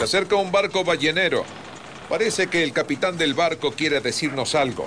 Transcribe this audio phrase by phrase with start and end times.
[0.00, 1.44] acerca un barco ballenero.
[2.08, 4.86] Parece que el capitán del barco quiere decirnos algo.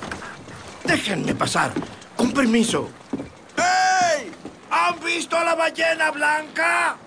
[0.83, 1.71] Déjenme pasar.
[2.15, 2.89] Con permiso.
[3.57, 4.31] ¡Hey!
[4.71, 6.97] ¿Han visto a la ballena blanca?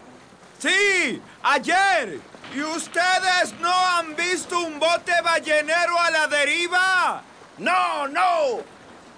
[0.58, 2.20] Sí, ayer.
[2.54, 7.22] ¿Y ustedes no han visto un bote ballenero a la deriva?
[7.58, 8.60] No, no.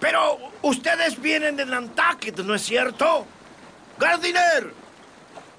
[0.01, 3.27] Pero ustedes vienen de Nantucket, ¿no es cierto?
[3.99, 4.73] Gardiner,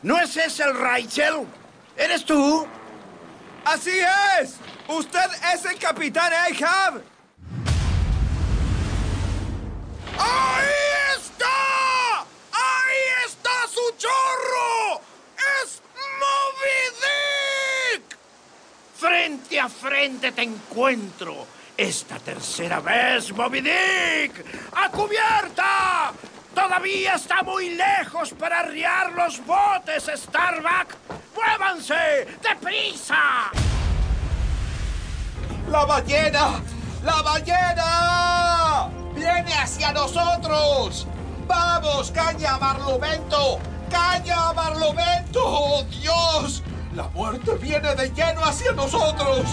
[0.03, 1.45] ¿no es ese el Rachel?
[1.97, 2.67] ¿Eres tú?
[3.63, 3.99] Así
[4.39, 4.55] es.
[4.87, 7.01] Usted es el capitán Ahab.
[10.19, 12.19] ¡Ahí está!
[12.51, 15.01] ¡Ahí está su chorro!
[15.63, 15.81] ¡Es
[16.19, 18.17] Moby Dick!
[18.97, 21.47] Frente a frente te encuentro.
[21.77, 24.45] Esta tercera vez, Moby Dick.
[24.75, 26.13] ¡A cubierta!
[26.53, 30.95] Todavía está muy lejos para arriar los botes, Starbuck.
[35.69, 36.61] ¡La ballena!
[37.03, 38.89] ¡La ballena!
[39.13, 41.07] ¡Viene hacia nosotros!
[41.47, 43.59] ¡Vamos, caña, Barlovento!
[43.89, 45.41] ¡Caña, Barlovento!
[45.43, 46.63] ¡Oh, Dios!
[46.93, 49.45] ¡La muerte viene de lleno hacia nosotros!